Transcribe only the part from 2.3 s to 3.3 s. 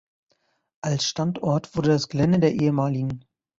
der ehem.